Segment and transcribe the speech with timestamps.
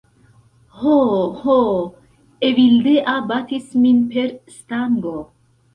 [0.77, 0.95] "Ho,
[1.41, 1.57] ho...
[2.49, 5.17] Evildea batis min per stango!"